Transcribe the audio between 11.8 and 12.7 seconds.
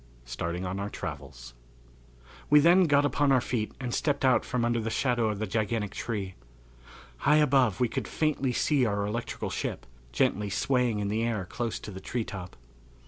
to the treetop.